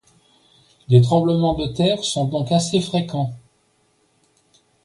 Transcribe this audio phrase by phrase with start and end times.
[0.89, 3.35] Des tremblements de terre sont donc assez fréquents.